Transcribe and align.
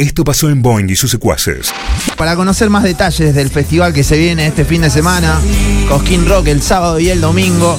Esto 0.00 0.22
pasó 0.22 0.48
en 0.48 0.62
Boeing 0.62 0.88
y 0.88 0.94
sus 0.94 1.10
secuaces. 1.10 1.72
Para 2.16 2.36
conocer 2.36 2.70
más 2.70 2.84
detalles 2.84 3.34
del 3.34 3.50
festival 3.50 3.92
que 3.92 4.04
se 4.04 4.16
viene 4.16 4.46
este 4.46 4.64
fin 4.64 4.82
de 4.82 4.90
semana, 4.90 5.40
Cosquín 5.88 6.24
Rock 6.28 6.46
el 6.46 6.62
sábado 6.62 7.00
y 7.00 7.10
el 7.10 7.20
domingo, 7.20 7.76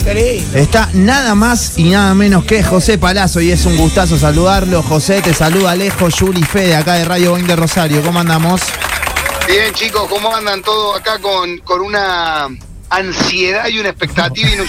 está 0.54 0.90
nada 0.96 1.34
más 1.34 1.78
y 1.78 1.86
nada 1.86 2.14
menos 2.16 2.44
que 2.44 2.62
José 2.62 2.98
Palazzo 2.98 3.40
y 3.40 3.52
es 3.52 3.66
un 3.66 3.78
gustazo 3.78 4.18
saludarlo. 4.18 4.84
José, 4.84 5.22
te 5.22 5.34
saluda 5.34 5.72
Alejo, 5.72 6.10
Juli 6.12 6.44
Fede 6.44 6.76
acá 6.76 6.96
de 6.96 7.06
Radio 7.06 7.32
Boeing 7.32 7.48
de 7.48 7.56
Rosario. 7.56 8.02
¿Cómo 8.02 8.20
andamos? 8.20 8.64
Bien, 9.48 9.74
chicos, 9.74 10.06
¿cómo 10.10 10.36
andan 10.36 10.62
todos 10.62 11.00
acá 11.00 11.20
con, 11.20 11.60
con 11.60 11.80
una 11.80 12.50
ansiedad 12.90 13.70
y 13.70 13.80
una 13.80 13.92
expectativa? 13.92 14.66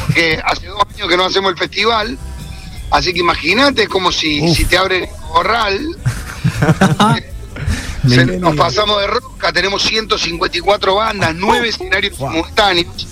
Porque 0.00 0.38
hace 0.44 0.66
dos 0.66 0.82
años 0.94 1.08
que 1.08 1.16
no 1.16 1.24
hacemos 1.24 1.50
el 1.50 1.56
festival, 1.56 2.18
así 2.90 3.14
que 3.14 3.20
imagínate, 3.20 3.84
es 3.84 3.88
como 3.88 4.12
si, 4.12 4.54
si 4.54 4.66
te 4.66 4.76
abren 4.76 5.04
el 5.04 5.10
corral. 5.32 5.96
Se- 8.08 8.26
nos 8.38 8.54
pasamos 8.56 9.00
de 9.00 9.06
roca, 9.06 9.52
tenemos 9.52 9.82
154 9.82 10.94
bandas, 10.94 11.34
9 11.34 11.68
escenarios 11.68 12.16
simultáneos. 12.16 13.08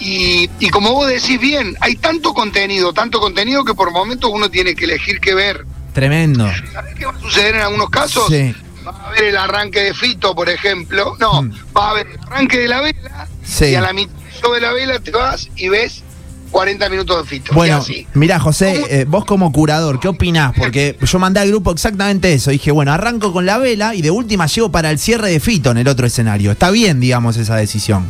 Y, 0.00 0.48
y 0.60 0.70
como 0.70 0.92
vos 0.92 1.08
decís 1.08 1.40
bien, 1.40 1.76
hay 1.80 1.96
tanto 1.96 2.32
contenido, 2.34 2.92
tanto 2.92 3.20
contenido 3.20 3.64
que 3.64 3.74
por 3.74 3.90
momentos 3.92 4.30
uno 4.32 4.50
tiene 4.50 4.74
que 4.74 4.84
elegir 4.86 5.20
qué 5.20 5.34
ver. 5.34 5.64
Tremendo. 5.92 6.48
¿Sabés 6.72 6.94
qué 6.94 7.04
va 7.06 7.12
a 7.12 7.20
suceder 7.20 7.56
en 7.56 7.60
algunos 7.62 7.90
casos? 7.90 8.26
Sí. 8.28 8.54
Va 8.86 8.90
a 8.92 9.08
haber 9.08 9.24
el 9.24 9.36
arranque 9.36 9.80
de 9.80 9.94
Fito, 9.94 10.34
por 10.34 10.48
ejemplo. 10.48 11.16
No, 11.18 11.42
Mm. 11.42 11.52
va 11.76 11.86
a 11.88 11.90
haber 11.90 12.06
el 12.08 12.18
arranque 12.26 12.58
de 12.60 12.68
la 12.68 12.80
vela 12.80 13.28
Sí. 13.44 13.66
y 13.66 13.74
a 13.74 13.80
la 13.80 13.92
mitad 13.92 14.12
de 14.54 14.60
la 14.60 14.72
vela 14.72 14.98
te 15.00 15.10
vas 15.10 15.48
y 15.56 15.68
ves 15.68 16.02
40 16.50 16.88
minutos 16.88 17.22
de 17.22 17.28
Fito. 17.28 17.52
Bueno, 17.54 17.84
mirá, 18.14 18.38
José, 18.40 18.84
eh, 18.90 19.04
vos 19.06 19.24
como 19.24 19.52
curador, 19.52 20.00
¿qué 20.00 20.08
opinás? 20.08 20.52
Porque 20.56 20.96
yo 21.00 21.18
mandé 21.18 21.40
al 21.40 21.48
grupo 21.48 21.72
exactamente 21.72 22.32
eso. 22.32 22.50
Dije, 22.50 22.70
bueno, 22.70 22.92
arranco 22.92 23.32
con 23.32 23.46
la 23.46 23.58
vela 23.58 23.94
y 23.94 24.02
de 24.02 24.10
última 24.10 24.46
llego 24.46 24.70
para 24.70 24.90
el 24.90 24.98
cierre 24.98 25.30
de 25.30 25.40
Fito 25.40 25.70
en 25.70 25.78
el 25.78 25.88
otro 25.88 26.06
escenario. 26.06 26.50
Está 26.52 26.70
bien, 26.70 27.00
digamos, 27.00 27.36
esa 27.36 27.56
decisión. 27.56 28.08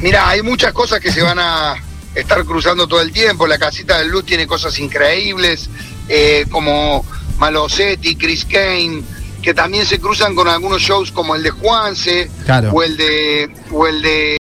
Mira, 0.00 0.28
hay 0.28 0.42
muchas 0.42 0.72
cosas 0.72 1.00
que 1.00 1.12
se 1.12 1.22
van 1.22 1.38
a 1.38 1.74
estar 2.14 2.44
cruzando 2.44 2.86
todo 2.88 3.00
el 3.00 3.12
tiempo. 3.12 3.46
La 3.46 3.58
casita 3.58 3.98
del 3.98 4.08
Luz 4.08 4.24
tiene 4.26 4.46
cosas 4.46 4.78
increíbles, 4.78 5.68
eh, 6.08 6.46
como 6.50 7.04
Malosetti, 7.38 8.16
Chris 8.16 8.44
Kane, 8.44 9.02
que 9.42 9.54
también 9.54 9.86
se 9.86 9.98
cruzan 9.98 10.34
con 10.34 10.48
algunos 10.48 10.82
shows 10.82 11.10
como 11.12 11.34
el 11.34 11.42
de 11.42 11.50
Juanse 11.50 12.30
Claro. 12.44 12.72
o 12.72 12.82
el 12.82 12.96
de 12.96 13.50
o 13.70 13.86
el 13.86 14.02
de 14.02 14.36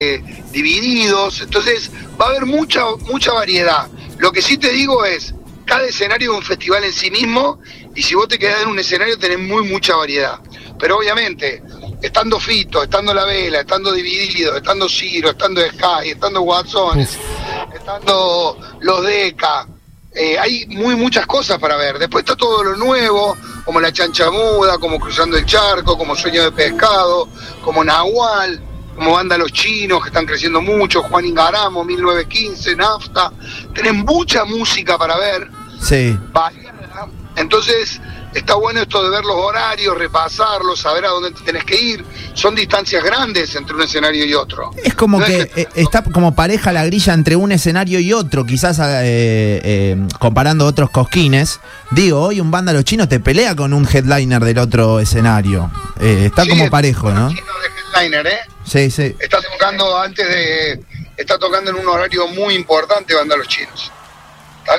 Divididos. 0.52 1.42
Entonces, 1.42 1.92
va 2.20 2.26
a 2.26 2.30
haber 2.30 2.46
mucha 2.46 2.84
mucha 3.08 3.34
variedad. 3.34 3.88
Lo 4.18 4.32
que 4.32 4.42
sí 4.42 4.58
te 4.58 4.70
digo 4.72 5.06
es, 5.06 5.34
cada 5.66 5.86
escenario 5.86 6.32
es 6.32 6.38
un 6.40 6.44
festival 6.44 6.84
en 6.84 6.94
sí 6.94 7.10
mismo 7.12 7.60
y 7.96 8.04
si 8.04 8.16
vos 8.16 8.28
te 8.28 8.38
quedás 8.38 8.64
en 8.64 8.70
un 8.70 8.80
escenario 8.80 9.18
tenés 9.18 9.40
muy 9.40 9.64
mucha 9.68 9.96
variedad. 9.96 10.40
Pero 10.78 10.98
obviamente, 10.98 11.62
estando 12.02 12.40
Fito, 12.40 12.84
estando 12.84 13.14
La 13.14 13.26
Vela, 13.26 13.62
estando 13.62 13.92
Dividido, 13.92 14.56
estando 14.56 14.88
Ciro, 14.88 15.32
estando 15.32 15.62
Sky, 15.62 16.12
estando 16.12 16.42
Watson, 16.42 17.00
estando 17.00 18.58
Los 18.80 19.06
Deca, 19.06 19.68
eh, 20.14 20.40
hay 20.40 20.66
muy 20.68 20.96
muchas 20.96 21.26
cosas 21.26 21.60
para 21.60 21.76
ver. 21.76 22.00
Después 22.00 22.24
está 22.24 22.36
todo 22.36 22.64
lo 22.64 22.76
nuevo, 22.76 23.38
como 23.66 23.80
La 23.80 23.92
Chancha 23.92 24.32
Muda, 24.32 24.78
como 24.78 25.00
Cruzando 25.00 25.38
el 25.38 25.46
Charco, 25.46 25.98
como 25.98 26.16
Sueño 26.16 26.44
de 26.44 26.52
Pescado, 26.52 27.30
como 27.64 27.84
Nahual, 27.84 28.62
como 29.00 29.14
Banda 29.14 29.38
Los 29.38 29.52
Chinos, 29.54 30.02
que 30.02 30.10
están 30.10 30.26
creciendo 30.26 30.62
mucho, 30.62 31.02
Juan 31.04 31.26
Ingaramo, 31.26 31.84
1915, 31.86 32.76
Nafta. 32.76 33.32
Tenés 33.74 33.94
mucha 33.94 34.44
música 34.46 34.98
para 34.98 35.18
ver 35.18 35.48
Sí. 35.82 36.18
variada. 36.34 37.08
Entonces, 37.38 38.02
está 38.34 38.56
bueno 38.56 38.82
esto 38.82 39.02
de 39.02 39.10
ver 39.10 39.24
los 39.24 39.38
horarios, 39.38 39.98
repasarlos, 39.98 40.78
saber 40.82 41.06
a 41.06 41.10
dónde 41.10 41.32
te 41.32 41.42
tenés 41.46 41.64
que 41.64 41.80
ir. 41.80 42.04
Son 42.34 42.54
distancias 42.54 43.02
grandes 43.02 43.56
entre 43.56 43.76
un 43.78 43.82
escenario 43.84 44.26
y 44.26 44.34
otro. 44.34 44.72
Es 44.84 44.94
como 44.94 45.20
No 45.20 45.26
es 45.26 45.46
que 45.48 45.62
eh, 45.62 45.68
está 45.76 46.04
como 46.04 46.36
pareja 46.36 46.74
la 46.74 46.84
grilla 46.86 47.14
entre 47.14 47.38
un 47.38 47.54
escenario 47.54 48.02
y 48.02 48.12
otro, 48.12 48.46
quizás 48.46 48.78
eh, 48.80 49.62
eh, 49.64 50.08
comparando 50.20 50.66
otros 50.66 50.90
cosquines. 50.90 51.62
Digo, 51.92 52.20
hoy 52.22 52.42
un 52.42 52.52
banda 52.52 52.74
los 52.74 52.84
chinos 52.84 53.08
te 53.08 53.22
pelea 53.22 53.56
con 53.56 53.72
un 53.74 53.88
headliner 53.88 54.44
del 54.44 54.58
otro 54.58 55.00
escenario. 55.00 55.72
Eh, 56.02 56.26
está 56.26 56.44
Sí, 56.44 56.50
como 56.50 56.70
parejo, 56.70 57.12
¿no? 57.12 57.30
chino 57.30 57.42
de 57.42 58.00
headliner, 58.02 58.28
¿eh? 58.28 58.40
Sí, 58.70 58.92
sí. 58.92 59.16
Está 59.20 59.42
tocando 59.42 60.00
antes 60.00 60.28
de. 60.28 60.80
Está 61.18 61.38
tocando 61.38 61.72
en 61.72 61.78
un 61.78 61.88
horario 61.88 62.28
muy 62.28 62.54
importante, 62.54 63.14
Banda 63.16 63.36
Los 63.36 63.48
Chinos. 63.48 63.92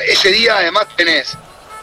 Ese 0.09 0.31
día 0.31 0.57
además 0.59 0.87
tenés 0.97 1.37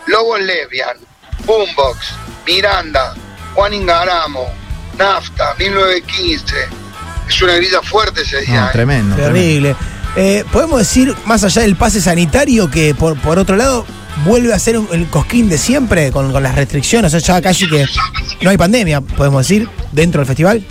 Lobo 0.07 0.38
Lesbian, 0.38 0.97
Boombox, 1.45 2.13
Miranda, 2.45 3.13
Juan 3.53 3.73
Ingaramo, 3.73 4.50
Nafta, 4.97 5.53
1915. 5.59 6.56
Es 7.28 7.41
una 7.41 7.56
grilla 7.56 7.81
fuerte 7.81 8.22
ese 8.22 8.41
día. 8.41 8.62
No, 8.62 8.68
¿eh? 8.68 8.72
tremendo. 8.72 9.16
Terrible. 9.16 9.75
Eh, 10.16 10.45
Podemos 10.51 10.79
decir, 10.79 11.13
más 11.25 11.44
allá 11.44 11.62
del 11.62 11.75
pase 11.75 12.01
sanitario, 12.01 12.72
que 12.72 12.95
por, 12.95 13.19
por 13.19 13.38
otro 13.38 13.57
lado 13.57 13.85
vuelve 14.25 14.53
a 14.53 14.59
ser 14.59 14.79
el 14.91 15.07
cosquín 15.07 15.50
de 15.50 15.57
siempre 15.57 16.12
con, 16.12 16.31
con 16.31 16.41
las 16.41 16.56
restricciones. 16.56 17.13
O 17.13 17.19
sea, 17.19 17.35
ya 17.35 17.41
casi 17.41 17.69
que 17.69 17.85
no 18.41 18.50
hay 18.50 18.57
pandemia, 18.57 19.01
podemos 19.01 19.45
decir, 19.45 19.69
dentro 19.91 20.22
del 20.22 20.28
festival. 20.28 20.66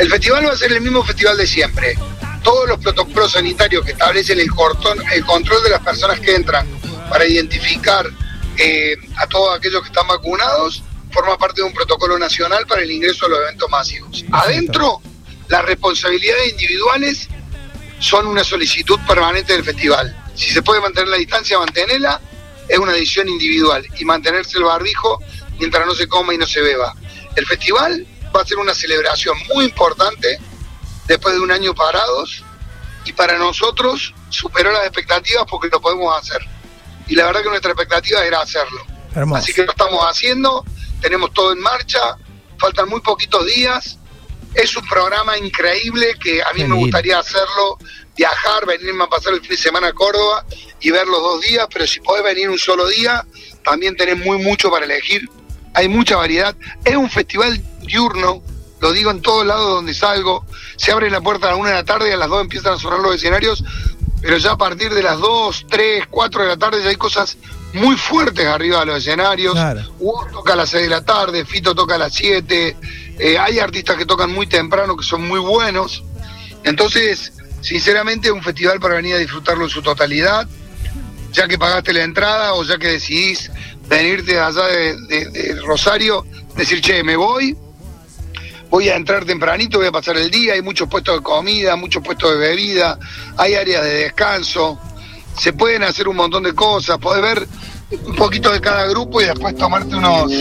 El 0.00 0.08
festival 0.08 0.46
va 0.46 0.52
a 0.52 0.56
ser 0.56 0.72
el 0.72 0.80
mismo 0.80 1.04
festival 1.04 1.36
de 1.36 1.46
siempre. 1.46 1.94
Todos 2.42 2.66
los 2.66 2.78
protocolos 2.78 3.32
sanitarios 3.32 3.84
que 3.84 3.92
establecen 3.92 4.40
el, 4.40 4.50
cortón, 4.50 4.98
el 5.12 5.22
control 5.26 5.62
de 5.62 5.68
las 5.68 5.80
personas 5.80 6.18
que 6.20 6.34
entran 6.34 6.66
para 7.10 7.26
identificar 7.26 8.06
eh, 8.56 8.96
a 9.18 9.26
todos 9.26 9.58
aquellos 9.58 9.82
que 9.82 9.88
están 9.88 10.08
vacunados 10.08 10.82
forma 11.12 11.36
parte 11.36 11.60
de 11.60 11.66
un 11.66 11.74
protocolo 11.74 12.18
nacional 12.18 12.66
para 12.66 12.80
el 12.80 12.90
ingreso 12.90 13.26
a 13.26 13.28
los 13.28 13.40
eventos 13.40 13.68
masivos. 13.68 14.24
Adentro, 14.32 15.02
las 15.48 15.66
responsabilidades 15.66 16.52
individuales 16.52 17.28
son 17.98 18.26
una 18.26 18.42
solicitud 18.42 18.98
permanente 19.06 19.52
del 19.52 19.64
festival. 19.64 20.16
Si 20.34 20.48
se 20.50 20.62
puede 20.62 20.80
mantener 20.80 21.10
la 21.10 21.18
distancia, 21.18 21.58
mantenerla, 21.58 22.18
es 22.66 22.78
una 22.78 22.92
decisión 22.92 23.28
individual. 23.28 23.86
Y 23.98 24.06
mantenerse 24.06 24.56
el 24.56 24.64
barbijo 24.64 25.22
mientras 25.58 25.84
no 25.84 25.94
se 25.94 26.08
coma 26.08 26.32
y 26.32 26.38
no 26.38 26.46
se 26.46 26.62
beba. 26.62 26.94
El 27.36 27.44
festival 27.44 28.06
va 28.34 28.42
a 28.42 28.46
ser 28.46 28.58
una 28.58 28.74
celebración 28.74 29.36
muy 29.54 29.66
importante 29.66 30.38
después 31.06 31.34
de 31.34 31.40
un 31.40 31.50
año 31.50 31.74
parados 31.74 32.44
y 33.04 33.12
para 33.12 33.38
nosotros 33.38 34.14
superó 34.28 34.72
las 34.72 34.82
expectativas 34.82 35.44
porque 35.48 35.68
lo 35.68 35.80
podemos 35.80 36.16
hacer. 36.16 36.40
Y 37.08 37.16
la 37.16 37.26
verdad 37.26 37.42
que 37.42 37.48
nuestra 37.48 37.72
expectativa 37.72 38.24
era 38.24 38.40
hacerlo. 38.40 38.84
Hermoso. 39.14 39.42
Así 39.42 39.52
que 39.52 39.64
lo 39.64 39.72
estamos 39.72 40.00
haciendo, 40.04 40.64
tenemos 41.00 41.32
todo 41.32 41.52
en 41.52 41.60
marcha, 41.60 42.16
faltan 42.58 42.88
muy 42.88 43.00
poquitos 43.00 43.44
días. 43.46 43.98
Es 44.54 44.76
un 44.76 44.86
programa 44.88 45.36
increíble 45.38 46.16
que 46.22 46.42
a 46.42 46.52
mí 46.52 46.64
me 46.64 46.74
gustaría 46.74 47.18
hacerlo, 47.18 47.78
viajar, 48.16 48.66
venirme 48.66 49.04
a 49.04 49.06
pasar 49.06 49.32
el 49.32 49.40
fin 49.40 49.50
de 49.50 49.56
semana 49.56 49.88
a 49.88 49.92
Córdoba 49.92 50.44
y 50.80 50.90
ver 50.90 51.06
los 51.06 51.20
dos 51.20 51.40
días, 51.40 51.66
pero 51.72 51.86
si 51.86 52.00
podés 52.00 52.24
venir 52.24 52.50
un 52.50 52.58
solo 52.58 52.86
día, 52.88 53.24
también 53.64 53.96
tenés 53.96 54.18
muy 54.18 54.38
mucho 54.38 54.70
para 54.70 54.84
elegir. 54.84 55.28
Hay 55.74 55.88
mucha 55.88 56.16
variedad. 56.16 56.54
Es 56.84 56.96
un 56.96 57.08
festival 57.08 57.62
diurno, 57.80 58.42
lo 58.80 58.92
digo 58.92 59.10
en 59.10 59.20
todos 59.22 59.46
lados 59.46 59.68
donde 59.68 59.94
salgo. 59.94 60.44
Se 60.76 60.92
abre 60.92 61.10
la 61.10 61.20
puerta 61.20 61.46
a 61.48 61.50
la 61.50 61.56
una 61.56 61.70
de 61.70 61.74
la 61.76 61.84
tarde 61.84 62.08
y 62.08 62.12
a 62.12 62.16
las 62.16 62.28
dos 62.28 62.40
empiezan 62.40 62.74
a 62.74 62.78
sonar 62.78 63.00
los 63.00 63.14
escenarios, 63.14 63.62
pero 64.22 64.36
ya 64.38 64.52
a 64.52 64.56
partir 64.58 64.92
de 64.94 65.02
las 65.02 65.18
dos, 65.18 65.66
tres, 65.68 66.04
cuatro 66.10 66.42
de 66.42 66.48
la 66.48 66.56
tarde 66.56 66.82
ya 66.82 66.88
hay 66.90 66.96
cosas 66.96 67.36
muy 67.72 67.96
fuertes 67.96 68.46
arriba 68.46 68.80
de 68.80 68.86
los 68.86 68.98
escenarios. 68.98 69.52
Claro. 69.54 69.82
Hugo 69.98 70.26
toca 70.32 70.54
a 70.54 70.56
las 70.56 70.70
6 70.70 70.82
de 70.84 70.88
la 70.88 71.04
tarde, 71.04 71.44
Fito 71.44 71.74
toca 71.74 71.94
a 71.94 71.98
las 71.98 72.12
7, 72.14 72.76
eh, 73.18 73.38
hay 73.38 73.58
artistas 73.58 73.96
que 73.96 74.06
tocan 74.06 74.32
muy 74.32 74.46
temprano 74.46 74.96
que 74.96 75.04
son 75.04 75.26
muy 75.28 75.38
buenos. 75.40 76.02
Entonces, 76.64 77.32
sinceramente, 77.60 78.28
es 78.28 78.34
un 78.34 78.42
festival 78.42 78.80
para 78.80 78.94
venir 78.94 79.14
a 79.14 79.18
disfrutarlo 79.18 79.64
en 79.64 79.70
su 79.70 79.82
totalidad, 79.82 80.48
ya 81.32 81.46
que 81.46 81.58
pagaste 81.58 81.92
la 81.92 82.02
entrada 82.02 82.54
o 82.54 82.64
ya 82.64 82.76
que 82.78 82.88
decidís 82.88 83.50
venirte 83.88 84.38
allá 84.40 84.64
de, 84.66 84.96
de- 85.06 85.30
de 85.30 85.60
Rosario, 85.62 86.26
decir, 86.56 86.80
che, 86.80 87.02
me 87.04 87.16
voy, 87.16 87.56
voy 88.70 88.88
a 88.88 88.96
entrar 88.96 89.24
tempranito, 89.24 89.78
voy 89.78 89.88
a 89.88 89.92
pasar 89.92 90.16
el 90.16 90.30
día, 90.30 90.54
hay 90.54 90.62
muchos 90.62 90.88
puestos 90.88 91.16
de 91.16 91.22
comida, 91.22 91.76
muchos 91.76 92.02
puestos 92.02 92.30
de 92.32 92.38
bebida, 92.38 92.98
hay 93.36 93.54
áreas 93.54 93.82
de 93.82 93.94
descanso, 93.94 94.78
se 95.36 95.52
pueden 95.52 95.82
hacer 95.82 96.08
un 96.08 96.16
montón 96.16 96.44
de 96.44 96.54
cosas, 96.54 96.98
podés 96.98 97.22
ver 97.22 97.48
un 98.06 98.14
poquito 98.14 98.52
de 98.52 98.60
cada 98.60 98.86
grupo 98.86 99.20
y 99.20 99.24
después 99.24 99.56
tomarte 99.56 99.96
unos, 99.96 100.32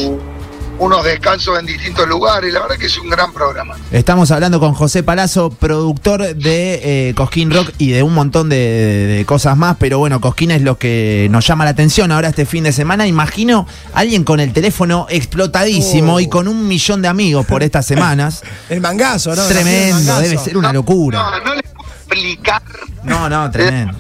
unos 0.80 1.04
descansos 1.04 1.60
en 1.60 1.66
distintos 1.66 2.08
lugares, 2.08 2.52
la 2.54 2.62
verdad 2.62 2.78
que 2.78 2.86
es 2.88 2.98
un 2.98 3.10
gran 3.10 3.32
programa. 3.34 3.76
Estamos 3.92 4.32
hablando 4.32 4.60
con 4.60 4.74
José 4.74 5.04
Palazzo, 5.04 5.50
productor 5.50 6.36
de 6.36 7.10
eh, 7.10 7.14
Cosquín 7.16 7.52
Rock 7.52 7.72
y 7.78 7.92
de 7.92 8.02
un 8.02 8.14
montón 8.14 8.50
de, 8.50 8.56
de 8.56 9.26
cosas 9.26 9.58
más, 9.58 9.76
pero 9.80 10.00
bueno, 10.00 10.22
Cosquín 10.22 10.52
es 10.52 10.62
lo 10.62 10.78
que 10.78 11.28
nos 11.32 11.46
llama 11.46 11.66
la 11.66 11.72
atención 11.72 12.12
ahora 12.12 12.30
este 12.30 12.46
fin 12.46 12.64
de 12.64 12.72
semana. 12.72 13.06
Imagino 13.08 13.68
alguien 13.94 14.24
con 14.24 14.40
el 14.40 14.54
teléfono 14.54 15.06
explotadísimo 15.10 16.16
Oh. 16.16 16.20
y 16.20 16.28
con 16.30 16.48
un 16.48 16.68
millón 16.68 17.02
de 17.02 17.08
amigos 17.10 17.46
por 17.46 17.62
estas 17.62 17.86
semanas. 17.86 18.42
El 18.70 18.82
mangazo, 18.82 19.36
¿no? 19.36 19.46
Tremendo, 19.48 19.96
mangazo. 19.98 20.22
debe 20.22 20.38
ser 20.38 20.58
una 20.58 20.72
locura. 20.74 21.20
No, 21.20 21.40
no 21.46 21.54
les 21.56 21.64
puedo 21.74 21.90
explicar 21.90 22.62
No, 23.04 23.30
no, 23.30 23.52
tremendo. 23.52 23.98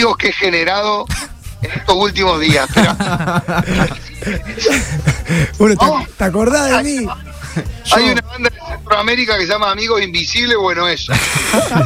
los 0.00 0.16
que 0.16 0.28
he 0.28 0.32
generado 0.32 1.06
en 1.62 1.70
estos 1.70 1.96
últimos 1.96 2.40
días. 2.40 2.68
Pero 5.58 5.76
¿te, 5.76 5.84
Oh. 5.86 6.04
te 6.16 6.24
acordás 6.24 6.70
de 6.70 6.82
mí? 6.82 7.06
hay 7.92 8.04
una 8.10 8.20
banda 8.22 8.50
de 8.50 8.74
Centroamérica 8.76 9.36
que 9.38 9.46
se 9.46 9.52
llama 9.52 9.70
Amigos 9.70 10.02
Invisibles, 10.02 10.56
bueno, 10.58 10.88
eso. 10.88 11.12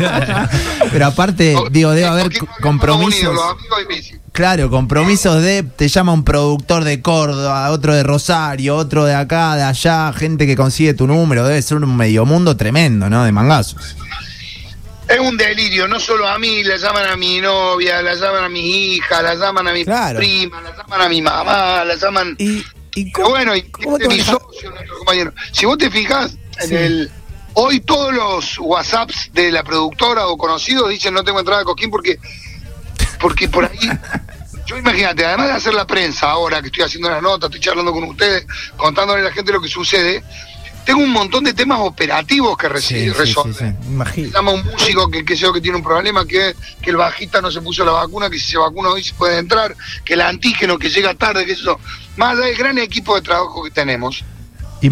Pero 0.93 1.07
aparte, 1.07 1.57
digo, 1.71 1.91
debe 1.91 2.07
haber 2.07 2.31
compromisos. 2.61 3.15
Unidos, 3.15 3.35
los 3.35 3.45
Amigos 3.53 3.83
Invisibles. 3.83 4.23
Claro, 4.33 4.69
compromisos 4.69 5.43
de, 5.43 5.63
te 5.63 5.89
llama 5.89 6.13
un 6.13 6.23
productor 6.23 6.85
de 6.85 7.01
Córdoba, 7.01 7.71
otro 7.71 7.95
de 7.95 8.03
Rosario, 8.03 8.77
otro 8.77 9.07
de 9.07 9.15
acá, 9.15 9.57
de 9.57 9.63
allá, 9.63 10.13
gente 10.13 10.47
que 10.47 10.55
consigue 10.55 10.93
tu 10.93 11.07
número, 11.07 11.47
debe 11.47 11.63
ser 11.63 11.79
un 11.79 11.97
medio 11.97 12.27
mundo 12.27 12.55
tremendo, 12.55 13.09
¿no? 13.09 13.25
De 13.25 13.33
mangazos. 13.33 13.97
Es 15.17 15.23
un 15.23 15.37
delirio, 15.39 15.89
no 15.89 15.99
solo 15.99 16.29
a 16.29 16.39
mí, 16.39 16.63
la 16.63 16.77
llaman 16.77 17.07
a 17.07 17.17
mi 17.17 17.41
novia, 17.41 18.03
la 18.03 18.15
llaman 18.15 18.45
a 18.45 18.49
mi 18.51 18.97
hija, 18.97 19.23
la 19.23 19.35
llaman 19.35 19.67
a 19.67 19.73
mi 19.73 19.83
Claro. 19.83 20.19
prima, 20.19 20.61
la 20.61 20.77
llaman 20.77 21.01
a 21.01 21.09
mi 21.09 21.23
mamá, 21.23 21.85
la 21.87 21.95
llaman... 21.95 22.37
¿Y, 22.39 22.63
bueno, 23.13 23.57
y 23.57 23.63
cómo 23.71 23.97
te 23.97 24.05
este 24.05 24.15
mi 24.15 24.21
socio, 24.21 24.71
nuestro 24.71 24.99
compañero. 24.99 25.33
Si 25.53 25.65
vos 25.65 25.79
te 25.79 25.91
fijas, 25.91 26.37
en 26.61 26.77
el 26.77 27.11
hoy 27.55 27.81
todos 27.81 28.13
los 28.13 28.59
WhatsApps 28.59 29.31
de 29.33 29.51
la 29.51 29.65
productora 29.65 30.27
o 30.27 30.37
conocidos 30.37 30.91
dicen 30.91 31.15
no 31.15 31.25
tengo 31.25 31.39
entrada 31.39 31.61
de 31.61 31.65
Coquín 31.65 31.91
porque 31.91 32.19
porque 33.19 33.49
por 33.49 33.65
ahí 33.65 33.79
yo 34.67 34.77
imagínate, 34.77 35.25
además 35.25 35.47
de 35.47 35.53
hacer 35.55 35.75
la 35.75 35.87
prensa 35.87 36.31
ahora 36.31 36.61
que 36.61 36.67
estoy 36.67 36.85
haciendo 36.85 37.09
las 37.09 37.23
notas, 37.23 37.49
estoy 37.49 37.61
charlando 37.61 37.93
con 37.93 38.05
ustedes, 38.05 38.47
contándole 38.77 39.23
a 39.23 39.25
la 39.25 39.33
gente 39.33 39.53
lo 39.53 39.63
que 39.63 39.69
sucede, 39.69 40.23
tengo 40.87 41.01
un 41.01 41.11
montón 41.13 41.45
de 41.45 41.53
temas 41.53 41.81
operativos 41.81 42.57
que 42.57 42.69
reci- 42.69 43.13
resolver. 43.13 43.75
Imagino. 43.87 44.31
Llama 44.33 44.53
un 44.53 44.65
músico 44.65 45.11
que, 45.11 45.25
que 45.25 45.35
sé 45.37 45.43
yo, 45.43 45.53
que 45.53 45.61
tiene 45.61 45.77
un 45.77 45.83
problema, 45.85 46.25
que, 46.25 46.55
que 46.81 46.91
el 46.91 46.97
bajista 46.97 47.43
no 47.43 47.51
se 47.51 47.61
puso 47.61 47.85
la 47.85 47.93
vacuna, 47.93 48.31
que 48.31 48.39
si 48.39 48.53
se 48.53 48.57
vacuna 48.59 48.89
hoy 48.91 49.03
se 49.05 49.13
puede 49.15 49.37
entrar, 49.39 49.77
que 50.05 50.15
el 50.15 50.21
antígeno 50.23 50.79
que 50.79 50.89
llega 50.89 51.13
tarde, 51.15 51.45
que 51.45 51.53
eso. 51.53 51.79
Más 52.17 52.39
allá 52.39 52.47
del 52.47 52.57
gran 52.57 52.79
equipo 52.79 53.15
de 53.17 53.21
trabajo 53.23 53.63
que 53.65 53.71
tenemos, 53.71 54.25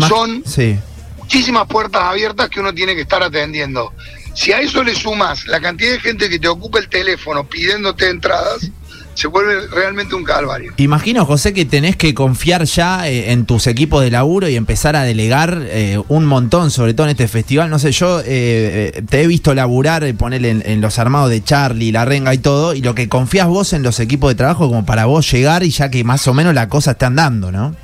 Son- 0.09 0.43
Sí. 0.45 0.77
muchísimas 1.19 1.67
puertas 1.69 2.03
abiertas 2.03 2.49
que 2.51 2.61
uno 2.61 2.75
tiene 2.75 2.95
que 2.95 3.03
estar 3.03 3.23
atendiendo. 3.23 3.93
Si 4.35 4.53
a 4.53 4.59
eso 4.61 4.83
le 4.83 4.95
sumas 4.97 5.47
la 5.47 5.61
cantidad 5.61 5.93
de 5.93 6.01
gente 6.01 6.29
que 6.29 6.39
te 6.41 6.49
ocupa 6.49 6.81
el 6.81 6.89
teléfono 6.89 7.45
pidiéndote 7.47 8.09
entradas, 8.11 8.69
se 9.15 9.29
vuelve 9.29 9.67
realmente 9.69 10.15
un 10.15 10.25
calvario. 10.25 10.73
Imagino, 10.77 11.25
José, 11.25 11.53
que 11.53 11.65
tenés 11.65 11.97
que 11.97 12.15
confiar 12.15 12.65
ya 12.65 13.09
eh, 13.09 13.33
en 13.33 13.47
tus 13.47 13.67
equipos 13.67 14.03
de 14.03 14.11
laburo 14.11 14.49
y 14.49 14.57
empezar 14.57 14.97
a 14.97 15.03
delegar 15.03 15.63
eh, 15.67 16.01
un 16.09 16.27
montón, 16.27 16.71
sobre 16.71 16.95
todo 16.95 17.07
en 17.07 17.13
este 17.13 17.29
festival. 17.29 17.71
No 17.71 17.79
sé, 17.79 17.93
yo 17.93 18.21
eh, 18.21 18.25
eh, 18.27 19.03
te 19.09 19.23
he 19.23 19.27
visto 19.27 19.55
laburar, 19.55 20.05
en, 20.05 20.63
en 20.67 20.81
los 20.81 20.99
armados 20.99 21.31
de 21.31 21.43
Charlie, 21.43 21.93
la 21.93 22.05
renga 22.05 22.35
y 22.35 22.39
todo, 22.39 22.75
y 22.75 22.83
lo 22.83 22.95
que 22.95 23.09
confías 23.09 23.47
vos 23.47 23.73
en 23.73 23.83
los 23.83 24.01
equipos 24.01 24.31
de 24.31 24.35
trabajo 24.35 24.69
como 24.69 24.85
para 24.85 25.07
vos 25.07 25.31
llegar 25.31 25.63
y 25.63 25.71
ya 25.71 25.91
que 25.91 26.05
más 26.05 26.27
o 26.27 26.35
menos 26.35 26.55
la 26.55 26.69
cosa 26.69 26.93
está 26.93 27.07
andando, 27.07 27.53
¿no? 27.53 27.75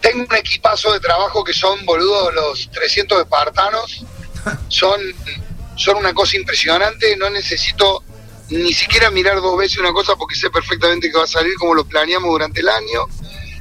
Tengo 0.00 0.24
un 0.28 0.36
equipazo 0.36 0.92
de 0.92 1.00
trabajo 1.00 1.44
que 1.44 1.52
son, 1.52 1.84
boludo, 1.84 2.30
los 2.30 2.70
300 2.70 3.20
espartanos. 3.20 4.04
Son, 4.68 4.98
son 5.76 5.98
una 5.98 6.14
cosa 6.14 6.38
impresionante. 6.38 7.14
No 7.18 7.28
necesito 7.28 8.02
ni 8.50 8.72
siquiera 8.72 9.10
mirar 9.10 9.40
dos 9.40 9.56
veces 9.56 9.78
una 9.78 9.92
cosa 9.92 10.16
porque 10.16 10.34
sé 10.34 10.50
perfectamente 10.50 11.10
que 11.10 11.16
va 11.16 11.24
a 11.24 11.28
salir 11.28 11.54
como 11.54 11.74
lo 11.74 11.84
planeamos 11.84 12.30
durante 12.30 12.60
el 12.60 12.68
año. 12.68 13.06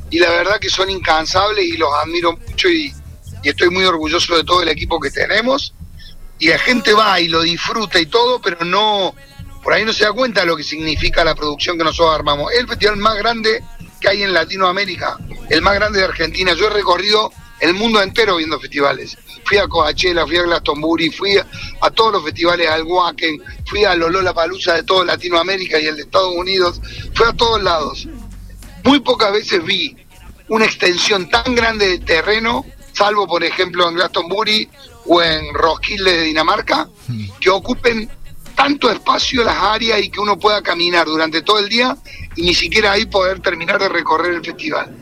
Y 0.10 0.20
la 0.20 0.30
verdad 0.30 0.60
que 0.60 0.70
son 0.70 0.90
incansables 0.90 1.66
y 1.66 1.78
los 1.78 1.94
admiro 1.94 2.34
mucho 2.34 2.70
y, 2.70 2.94
estoy 3.44 3.70
muy 3.70 3.86
orgulloso 3.86 4.36
de 4.36 4.44
todo 4.44 4.62
el 4.64 4.70
equipo 4.70 5.00
que 5.00 5.12
tenemos. 5.12 5.74
Y 6.40 6.50
la 6.50 6.60
gente 6.60 6.94
va 6.94 7.20
y 7.20 7.28
lo 7.28 7.42
disfruta 7.42 8.00
y 8.00 8.08
todo, 8.08 8.42
pero 8.42 8.66
no, 8.66 9.14
por 9.64 9.74
ahí 9.74 9.86
no 9.86 9.94
se 9.94 10.06
da 10.06 10.14
cuenta 10.14 10.42
de 10.42 10.48
lo 10.48 10.58
que 10.58 10.64
significa 10.64 11.24
la 11.24 11.36
producción 11.36 11.78
que 11.78 11.84
nosotros 11.84 12.16
armamos. 12.16 12.52
El 12.54 12.68
festival 12.68 12.98
más 12.98 13.18
grande 13.18 13.64
que 14.00 14.10
hay 14.10 14.24
en 14.24 14.34
Latinoamérica, 14.34 15.18
el 15.50 15.62
más 15.62 15.76
grande 15.76 16.00
de 16.00 16.06
Argentina. 16.06 16.54
Yo 16.54 16.68
he 16.68 16.70
recorrido 16.70 17.32
el 17.60 17.74
mundo 17.74 18.02
entero 18.02 18.38
viendo 18.38 18.60
festivales. 18.60 19.18
Fui 19.44 19.58
a 19.58 19.68
Coachella, 19.68 20.26
fui 20.26 20.38
a 20.38 20.44
Glastonbury, 20.44 21.10
fui 21.10 21.38
a, 21.38 21.46
a 21.82 21.92
todos 21.92 22.14
los 22.14 22.24
festivales, 22.24 22.70
al 22.70 22.84
Wacken, 22.84 23.42
fui 23.66 23.84
a 23.84 23.96
los 23.96 24.12
Lollapalooza 24.12 24.76
de 24.76 24.84
toda 24.84 25.06
Latinoamérica 25.06 25.80
y 25.80 25.88
el 25.88 25.96
de 25.96 26.04
Estados 26.04 26.34
Unidos, 26.36 26.82
fui 27.14 27.26
a 27.28 27.34
todos 27.34 27.62
lados. 27.62 28.08
Muy 28.84 29.00
pocas 29.00 29.32
veces 29.32 29.64
vi 29.64 29.96
una 30.50 30.66
extensión 30.66 31.30
tan 31.30 31.56
grande 31.56 31.88
de 31.88 32.00
terreno, 32.00 32.66
salvo 32.94 33.28
por 33.28 33.44
ejemplo 33.44 33.88
en 33.88 33.96
Glastonbury 33.96 34.70
o 35.06 35.22
en 35.22 35.54
Roskilde 35.54 36.18
de 36.18 36.24
Dinamarca, 36.24 36.90
que 37.40 37.50
ocupen 37.50 38.10
tanto 38.56 38.92
espacio 38.92 39.44
las 39.44 39.56
áreas 39.56 40.02
y 40.02 40.10
que 40.10 40.20
uno 40.20 40.38
pueda 40.38 40.62
caminar 40.62 41.06
durante 41.08 41.42
todo 41.42 41.60
el 41.60 41.70
día 41.70 41.96
y 42.36 42.42
ni 42.42 42.54
siquiera 42.54 42.92
ahí 42.92 43.06
poder 43.06 43.40
terminar 43.40 43.80
de 43.80 43.88
recorrer 43.88 44.34
el 44.34 44.44
festival. 44.44 44.94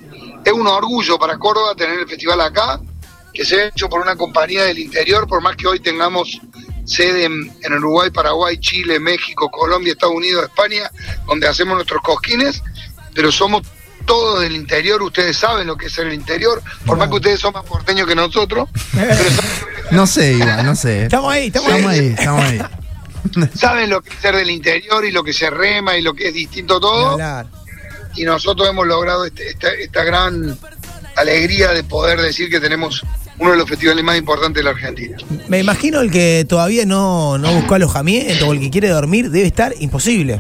Es 0.46 0.54
un 0.54 0.68
orgullo 0.68 1.18
para 1.18 1.38
Córdoba 1.38 1.74
tener 1.76 2.00
el 2.00 2.08
festival 2.08 2.40
acá, 2.42 2.80
que 3.34 3.46
se 3.46 3.62
ha 3.62 3.68
hecho 3.68 3.88
por 3.90 4.02
una 4.02 4.16
compañía 4.16 4.64
del 4.64 4.80
interior, 4.80 5.28
por 5.28 5.42
más 5.42 5.56
que 5.56 5.68
hoy 5.68 5.80
tengamos 5.80 6.40
sede 6.86 7.26
en, 7.26 7.52
en 7.62 7.74
Uruguay, 7.74 8.10
Paraguay, 8.10 8.58
Chile, 8.60 9.00
México, 9.00 9.50
Colombia, 9.52 9.92
Estados 9.94 10.16
Unidos, 10.16 10.46
España, 10.46 10.90
donde 11.28 11.48
hacemos 11.48 11.76
nuestros 11.76 12.02
cosquines, 12.02 12.64
pero 13.14 13.32
somos 13.32 13.64
todos 14.06 14.40
del 14.42 14.56
interior, 14.56 15.02
ustedes 15.04 15.36
saben 15.38 15.68
lo 15.68 15.76
que 15.76 15.88
es 15.88 15.98
el 15.98 16.14
interior, 16.14 16.62
por 16.86 16.98
más 16.98 17.10
que 17.10 17.16
ustedes 17.16 17.40
son 17.42 17.52
más 17.54 17.66
porteños 17.66 18.08
que 18.08 18.16
nosotros, 18.16 18.70
pero 18.94 19.14
saben, 19.16 19.34
No 19.92 20.08
sé, 20.08 20.34
Iván, 20.34 20.66
no 20.66 20.76
sé. 20.76 21.04
Estamos 21.04 21.32
ahí, 21.32 21.48
estamos, 21.48 21.70
Estamos 21.72 21.92
ahí. 21.92 22.00
ahí, 22.00 22.16
estamos 22.18 22.44
ahí. 22.44 22.62
saben 23.56 23.90
lo 23.90 24.02
que 24.02 24.10
es 24.14 24.16
ser 24.20 24.36
del 24.36 24.50
interior 24.50 25.04
y 25.06 25.12
lo 25.12 25.24
que 25.24 25.34
se 25.34 25.50
rema 25.50 25.98
y 25.98 26.02
lo 26.02 26.14
que 26.14 26.30
es 26.30 26.34
distinto 26.34 26.80
todo. 26.80 27.18
Y 28.16 28.24
nosotros 28.24 28.68
hemos 28.70 28.88
logrado 28.88 29.26
este- 29.26 29.50
esta, 29.50 29.72
esta 29.74 30.04
gran 30.04 30.58
alegría 31.18 31.72
de 31.72 31.84
poder 31.84 32.22
decir 32.22 32.50
que 32.50 32.60
tenemos 32.60 33.04
uno 33.40 33.52
de 33.52 33.58
los 33.58 33.68
festivales 33.70 34.04
más 34.04 34.18
importantes 34.18 34.62
de 34.62 34.64
la 34.64 34.70
Argentina. 34.72 35.18
Me 35.48 35.60
imagino 35.60 36.02
el 36.02 36.10
que 36.12 36.46
todavía 36.48 36.86
no, 36.86 37.38
no 37.38 37.54
buscó 37.54 37.76
alojamiento 37.76 38.48
o 38.48 38.54
el 38.54 38.60
que 38.60 38.70
quiere 38.70 38.90
dormir 38.90 39.30
debe 39.30 39.48
estar 39.48 39.74
imposible. 39.80 40.40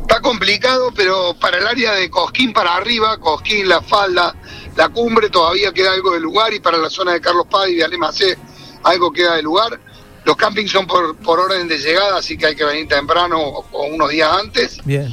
Está 0.00 0.20
complicado, 0.20 0.92
pero 0.94 1.34
para 1.40 1.58
el 1.58 1.66
área 1.66 1.92
de 1.92 2.10
Cosquín 2.10 2.52
para 2.52 2.76
arriba, 2.76 3.18
Cosquín, 3.18 3.68
La 3.68 3.80
Falda, 3.80 4.34
La 4.76 4.88
Cumbre, 4.88 5.30
todavía 5.30 5.72
queda 5.72 5.92
algo 5.92 6.12
de 6.12 6.20
lugar 6.20 6.52
y 6.52 6.60
para 6.60 6.78
la 6.78 6.90
zona 6.90 7.12
de 7.12 7.20
Carlos 7.20 7.46
Paz 7.48 7.68
y 7.68 7.76
de 7.76 7.84
Alemacé 7.84 8.36
algo 8.82 9.12
queda 9.12 9.36
de 9.36 9.42
lugar. 9.42 9.78
Los 10.24 10.36
campings 10.36 10.70
son 10.70 10.86
por, 10.86 11.16
por 11.16 11.38
orden 11.38 11.68
de 11.68 11.78
llegada, 11.78 12.18
así 12.18 12.36
que 12.36 12.46
hay 12.46 12.56
que 12.56 12.64
venir 12.64 12.88
temprano 12.88 13.40
o, 13.40 13.66
o 13.72 13.86
unos 13.86 14.10
días 14.10 14.30
antes. 14.32 14.78
Bien. 14.84 15.08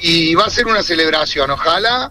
y 0.00 0.34
va 0.34 0.46
a 0.46 0.50
ser 0.50 0.66
una 0.66 0.82
celebración. 0.82 1.50
Ojalá 1.50 2.10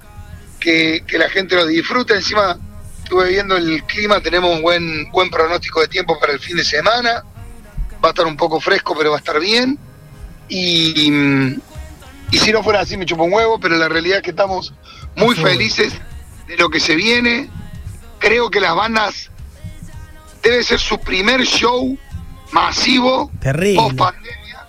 que, 0.59 1.03
que 1.07 1.17
la 1.17 1.29
gente 1.29 1.55
lo 1.55 1.65
disfrute. 1.65 2.15
Encima, 2.15 2.57
estuve 3.03 3.29
viendo 3.29 3.57
el 3.57 3.83
clima, 3.85 4.21
tenemos 4.21 4.55
un 4.55 4.61
buen, 4.61 5.09
buen 5.11 5.29
pronóstico 5.29 5.81
de 5.81 5.87
tiempo 5.87 6.19
para 6.19 6.33
el 6.33 6.39
fin 6.39 6.57
de 6.57 6.63
semana. 6.63 7.23
Va 8.03 8.09
a 8.09 8.11
estar 8.11 8.25
un 8.25 8.37
poco 8.37 8.59
fresco, 8.59 8.95
pero 8.97 9.11
va 9.11 9.17
a 9.17 9.19
estar 9.19 9.39
bien. 9.39 9.77
Y, 10.47 11.11
y 12.31 12.37
si 12.37 12.51
no 12.51 12.63
fuera 12.63 12.81
así, 12.81 12.97
me 12.97 13.05
chupo 13.05 13.23
un 13.23 13.33
huevo, 13.33 13.59
pero 13.59 13.75
la 13.77 13.89
realidad 13.89 14.17
es 14.17 14.23
que 14.23 14.29
estamos 14.31 14.73
muy 15.15 15.35
felices 15.35 15.93
de 16.47 16.57
lo 16.57 16.69
que 16.69 16.79
se 16.79 16.95
viene. 16.95 17.49
Creo 18.19 18.49
que 18.49 18.59
las 18.59 18.75
bandas 18.75 19.31
debe 20.41 20.63
ser 20.63 20.79
su 20.79 20.99
primer 20.99 21.43
show 21.43 21.97
masivo 22.51 23.31
Terrible. 23.39 23.81
post 23.81 23.97
pandemia. 23.97 24.67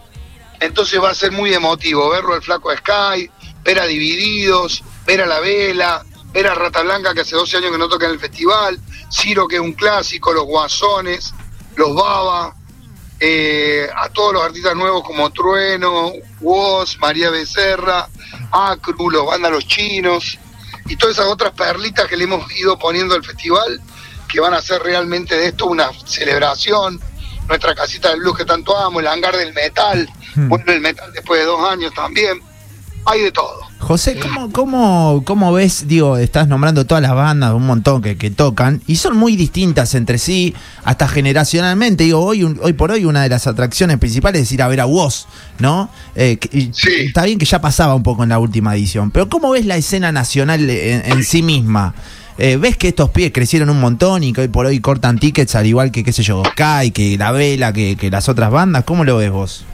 Entonces 0.61 1.03
va 1.03 1.11
a 1.11 1.15
ser 1.15 1.33
muy 1.33 1.53
emotivo 1.55 2.11
verlo 2.11 2.35
al 2.35 2.43
flaco 2.43 2.71
Sky, 2.77 3.31
ver 3.65 3.81
a 3.81 3.87
Divididos, 3.87 4.83
ver 5.11 5.23
a 5.23 5.27
La 5.27 5.41
Vela, 5.41 6.05
ver 6.33 6.47
a 6.47 6.55
Rata 6.55 6.83
Blanca 6.83 7.13
que 7.13 7.23
hace 7.23 7.35
12 7.35 7.57
años 7.57 7.73
que 7.73 7.79
no 7.79 7.89
toca 7.89 8.07
en 8.07 8.13
el 8.13 8.21
festival, 8.21 8.79
Ciro 9.11 9.49
que 9.49 9.57
es 9.57 9.61
un 9.61 9.73
clásico, 9.73 10.33
los 10.33 10.45
Guasones, 10.45 11.35
los 11.75 11.93
Baba, 11.97 12.55
eh, 13.19 13.89
a 13.93 14.09
todos 14.11 14.35
los 14.35 14.45
artistas 14.45 14.77
nuevos 14.77 15.03
como 15.03 15.29
Trueno, 15.31 16.13
Woz, 16.41 16.97
María 17.01 17.29
Becerra, 17.29 18.09
Acru, 18.53 19.11
los 19.11 19.27
Vándalos 19.27 19.67
Chinos 19.67 20.39
y 20.87 20.95
todas 20.95 21.17
esas 21.17 21.27
otras 21.27 21.55
perlitas 21.55 22.07
que 22.07 22.17
le 22.17 22.25
hemos 22.25 22.49
ido 22.57 22.79
poniendo 22.79 23.17
al 23.17 23.25
festival 23.25 23.81
que 24.29 24.39
van 24.39 24.55
a 24.55 24.59
hacer 24.59 24.81
realmente 24.81 25.35
de 25.37 25.49
esto 25.49 25.67
una 25.67 25.91
celebración. 26.07 27.01
Nuestra 27.49 27.75
casita 27.75 28.11
del 28.11 28.21
blues 28.21 28.39
que 28.39 28.45
tanto 28.45 28.79
amo, 28.79 29.01
el 29.01 29.09
hangar 29.09 29.37
del 29.37 29.53
metal, 29.53 30.09
vuelve 30.37 30.75
el 30.75 30.81
metal 30.81 31.13
después 31.13 31.41
de 31.41 31.47
dos 31.47 31.69
años 31.69 31.93
también. 31.95 32.41
Hay 33.07 33.23
de 33.23 33.33
todo. 33.33 33.70
José, 33.91 34.21
¿cómo, 34.21 34.53
cómo, 34.53 35.23
cómo 35.27 35.53
ves? 35.53 35.89
Digo, 35.89 36.17
estás 36.17 36.47
nombrando 36.47 36.87
todas 36.87 37.03
las 37.03 37.13
bandas, 37.13 37.53
un 37.55 37.67
montón 37.67 38.01
que, 38.01 38.17
que 38.17 38.31
tocan, 38.31 38.81
y 38.87 38.95
son 38.95 39.17
muy 39.17 39.35
distintas 39.35 39.97
entre 39.97 40.17
sí, 40.19 40.55
hasta 40.85 41.09
generacionalmente. 41.09 42.05
Digo, 42.05 42.21
hoy, 42.25 42.45
un- 42.45 42.61
hoy 42.63 42.73
por 42.73 42.93
hoy 42.93 43.05
una 43.05 43.25
de 43.25 43.29
las 43.31 43.49
atracciones 43.49 43.99
principales 43.99 44.43
es 44.43 44.53
ir 44.53 44.63
a 44.63 44.69
ver 44.69 44.81
a 44.81 44.87
Woz, 44.87 45.27
¿no? 45.59 45.91
Eh, 46.15 46.37
que- 46.37 46.71
Sí. 46.73 46.89
Está 47.09 47.25
bien 47.25 47.37
que 47.37 47.47
ya 47.47 47.61
pasaba 47.61 47.97
un 47.97 48.05
poco 48.05 48.23
en 48.23 48.29
la 48.29 48.39
última 48.39 48.77
edición, 48.77 49.11
pero 49.11 49.29
¿cómo 49.29 49.51
ves 49.51 49.67
la 49.67 49.77
escena 49.77 50.13
nacional 50.13 50.71
en, 50.71 51.03
en 51.11 51.25
sí 51.25 51.43
misma? 51.43 51.93
Eh, 52.39 52.59
¿Ves 52.59 52.77
que 52.77 52.87
estos 52.87 53.11
pies 53.11 53.33
crecieron 53.35 53.71
un 53.71 53.81
montón 53.81 54.23
y 54.23 54.33
que 54.33 54.43
hoy 54.43 54.49
por 54.49 54.67
hoy 54.67 54.79
cortan 54.79 55.19
tickets 55.19 55.57
al 55.57 55.67
igual 55.67 55.91
que, 55.91 56.05
qué 56.05 56.13
sé 56.13 56.23
yo, 56.23 56.45
Sky, 56.53 56.93
que 56.93 57.19
La 57.19 57.33
Vela, 57.33 57.73
que, 57.73 57.97
que 57.97 58.09
las 58.09 58.29
otras 58.29 58.53
bandas? 58.53 58.85
¿Cómo 58.85 59.03
lo 59.03 59.17
ves 59.17 59.33
vos? 59.33 59.65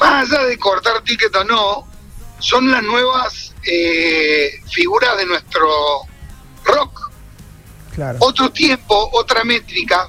Más 0.00 0.32
allá 0.32 0.44
de 0.44 0.56
cortar 0.56 0.94
ticket 1.04 1.36
o 1.36 1.44
no, 1.44 1.95
son 2.38 2.70
las 2.70 2.82
nuevas 2.82 3.54
eh, 3.64 4.60
figuras 4.70 5.16
de 5.16 5.26
nuestro 5.26 5.68
rock. 6.64 7.10
Claro. 7.94 8.18
Otro 8.20 8.50
tiempo, 8.50 9.10
otra 9.12 9.42
métrica, 9.44 10.08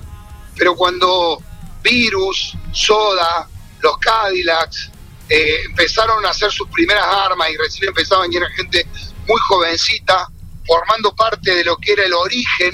pero 0.56 0.76
cuando 0.76 1.42
Virus, 1.82 2.54
Soda, 2.74 3.48
los 3.80 3.98
Cadillacs 4.00 4.92
eh, 5.30 5.64
empezaron 5.66 6.26
a 6.26 6.30
hacer 6.30 6.52
sus 6.52 6.68
primeras 6.70 7.06
armas 7.06 7.50
y 7.50 7.58
recién 7.58 7.90
empezaban 7.90 8.32
y 8.32 8.38
era 8.38 8.50
gente 8.50 8.86
muy 9.28 9.40
jovencita, 9.48 10.28
formando 10.66 11.16
parte 11.16 11.56
de 11.56 11.64
lo 11.64 11.78
que 11.78 11.94
era 11.94 12.06
el 12.06 12.14
origen 12.14 12.72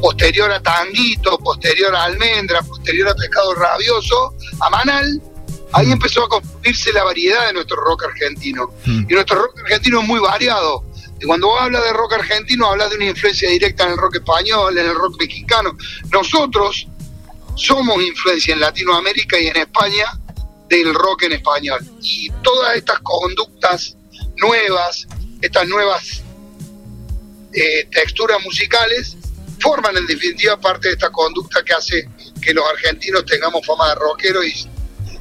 posterior 0.00 0.50
a 0.50 0.60
Tanguito, 0.60 1.38
posterior 1.38 1.94
a 1.94 2.04
Almendra, 2.04 2.62
posterior 2.62 3.08
a 3.08 3.14
Pescado 3.14 3.54
Rabioso, 3.54 4.34
a 4.60 4.70
Manal, 4.70 5.20
ahí 5.72 5.92
empezó 5.92 6.24
a 6.24 6.28
construirse 6.28 6.92
la 6.92 7.04
variedad 7.04 7.46
de 7.46 7.54
nuestro 7.54 7.76
rock 7.76 8.04
argentino. 8.04 8.70
Mm. 8.84 9.06
Y 9.08 9.14
nuestro 9.14 9.42
rock 9.42 9.58
argentino 9.64 10.00
es 10.00 10.06
muy 10.06 10.20
variado. 10.20 10.84
Y 11.20 11.26
cuando 11.26 11.48
vos 11.48 11.60
hablas 11.60 11.84
de 11.84 11.92
rock 11.92 12.14
argentino, 12.14 12.66
hablas 12.66 12.90
de 12.90 12.96
una 12.96 13.06
influencia 13.06 13.50
directa 13.50 13.84
en 13.84 13.92
el 13.92 13.98
rock 13.98 14.16
español, 14.16 14.78
en 14.78 14.86
el 14.86 14.94
rock 14.94 15.18
mexicano. 15.18 15.76
Nosotros 16.12 16.86
somos 17.56 18.02
influencia 18.02 18.54
en 18.54 18.60
Latinoamérica 18.60 19.38
y 19.38 19.48
en 19.48 19.56
España 19.56 20.06
del 20.68 20.94
rock 20.94 21.24
en 21.24 21.32
español. 21.32 21.80
Y 22.00 22.30
todas 22.42 22.76
estas 22.76 23.00
conductas 23.00 23.96
nuevas, 24.36 25.06
estas 25.42 25.66
nuevas 25.66 26.22
eh, 27.52 27.88
texturas 27.90 28.42
musicales, 28.44 29.16
forman 29.60 29.96
en 29.96 30.06
definitiva 30.06 30.60
parte 30.60 30.86
de 30.88 30.94
esta 30.94 31.10
conducta 31.10 31.64
que 31.64 31.74
hace 31.74 32.08
que 32.40 32.54
los 32.54 32.64
argentinos 32.64 33.24
tengamos 33.24 33.66
fama 33.66 33.88
de 33.88 33.94
rockero 33.96 34.44
y, 34.44 34.54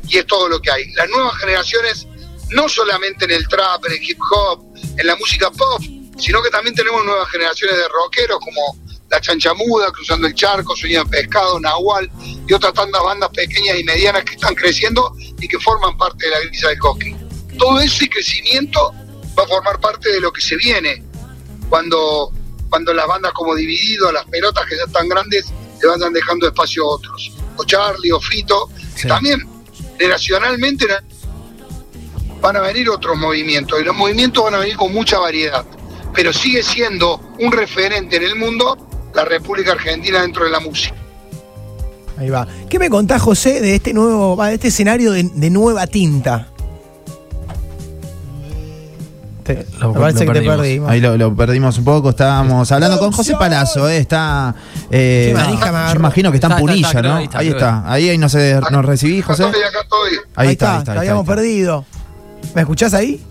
y 0.10 0.18
es 0.18 0.26
todo 0.28 0.48
lo 0.50 0.62
que 0.62 0.72
hay. 0.72 0.92
Las 0.94 1.10
nuevas 1.10 1.38
generaciones, 1.38 2.08
no 2.50 2.68
solamente 2.70 3.26
en 3.26 3.32
el 3.32 3.48
trap, 3.48 3.86
en 3.86 3.92
el 3.94 4.04
hip 4.04 4.20
hop, 4.32 4.66
en 4.98 5.08
la 5.08 5.16
música 5.16 5.50
pop, 5.52 5.82
sino 6.20 6.42
que 6.42 6.50
también 6.50 6.76
tenemos 6.76 7.04
nuevas 7.06 7.30
generaciones 7.30 7.78
de 7.78 7.88
rockeros 7.90 8.40
como 8.40 8.78
La 9.10 9.22
Chanchamuda, 9.22 9.92
Cruzando 9.92 10.28
el 10.28 10.34
Charco, 10.36 10.76
Sueño 10.76 11.04
de 11.04 11.10
Pescado, 11.10 11.60
Nahual 11.60 12.10
y 12.48 12.54
otras 12.54 12.74
tantas 12.74 13.02
bandas 13.04 13.30
pequeñas 13.30 13.80
y 13.80 13.84
medianas 13.84 14.24
que 14.24 14.34
están 14.36 14.56
creciendo 14.56 15.16
y 15.40 15.48
que 15.48 15.60
forman 15.60 15.98
parte 15.98 16.26
de 16.26 16.32
la 16.32 16.40
grisa 16.42 16.70
del 16.70 16.80
Cosquín. 16.80 17.18
Todo 17.58 17.80
ese 17.80 18.10
crecimiento 18.10 18.94
va 19.38 19.44
a 19.44 19.48
formar 19.48 19.80
parte 19.80 20.10
de 20.12 20.20
lo 20.20 20.32
que 20.32 20.42
se 20.42 20.56
viene 20.58 21.04
cuando, 21.70 22.32
cuando 22.70 22.94
las 22.94 23.08
bandas 23.08 23.32
como 23.34 23.56
Dividido, 23.56 24.12
las 24.12 24.26
pelotas 24.26 24.66
que 24.68 24.76
ya 24.76 24.84
están 24.84 25.08
grandes, 25.10 25.46
le 25.82 25.88
vayan 25.88 26.14
dejando 26.14 26.48
espacio 26.48 26.84
a 26.84 26.88
otros. 26.96 27.32
O 27.58 27.64
Charlie 27.66 28.12
o 28.12 28.20
Fito, 28.20 28.70
que 28.96 29.02
Sí. 29.04 29.08
también 29.08 29.40
generacionalmente 29.98 30.86
van 32.42 32.56
a 32.56 32.62
venir 32.62 32.89
otros 32.89 33.18
movimientos 33.18 33.80
y 33.82 33.84
los 33.84 33.96
movimientos 33.96 34.44
van 34.44 34.56
a 34.56 34.60
venir 34.60 34.75
con 34.75 34.94
mucha 34.94 35.20
variedad, 35.20 35.66
pero 36.13 36.32
sigue 36.32 36.63
siendo 36.63 37.20
un 37.39 37.51
referente 37.51 38.18
en 38.18 38.24
el 38.24 38.36
mundo 38.36 38.77
la 39.13 39.25
República 39.25 39.72
Argentina 39.72 40.22
dentro 40.22 40.46
de 40.46 40.51
la 40.51 40.60
música. 40.60 40.96
Ahí 42.18 42.30
va. 42.30 42.48
¿Qué 42.70 42.80
me 42.80 42.89
contás, 42.89 43.22
José, 43.22 43.62
de 43.62 43.75
este 43.75 43.94
nuevo, 43.94 44.44
de 44.44 44.56
este 44.56 44.70
escenario 44.70 45.12
de 45.12 45.50
nueva 45.50 45.88
tinta? 45.88 46.51
Te- 49.48 49.66
Lo- 49.80 49.94
me 49.94 50.00
parece 50.00 50.25
lo 50.25 50.34
que 50.34 50.39
te 50.39 50.46
perdimos. 50.46 50.58
perdimos. 50.58 50.89
Ahí 50.92 51.00
lo, 51.01 51.18
lo 51.18 51.36
perdimos 51.36 51.77
un 51.77 51.84
poco, 51.86 52.10
estábamos 52.12 52.72
hablando 52.72 53.00
con 53.00 53.12
José 53.12 53.34
Palazzo, 53.39 53.88
eh, 53.89 53.98
está... 53.98 54.54
eh, 54.92 55.34
me 55.36 55.42
yo 55.58 55.96
imagino 55.96 56.32
que 56.32 56.38
está 56.38 56.48
en 56.48 56.51
Está, 56.54 56.62
Punilla, 56.62 56.88
está, 56.89 57.01
¿no? 57.01 57.16
ahí 57.16 57.24
está, 57.25 57.38
Ahí 57.39 57.46
creo 57.48 57.58
está, 57.58 57.92
ahí, 57.92 58.10
ahí 58.10 58.18
nos, 58.18 58.36
nos 58.72 58.86
recibí, 58.86 59.22
José. 59.22 59.44
Acá 59.44 59.51
estoy, 59.58 59.63
acá 59.70 59.80
estoy. 59.84 60.20
Ahí 60.36 60.50
está, 60.50 60.77
ahí 60.77 60.84
ahí 60.88 60.98
habíamos 60.98 61.24
está. 61.24 61.36
perdido. 61.36 61.86
¿Me 62.54 62.62
escuchás 62.62 62.94
ahí? 62.94 63.24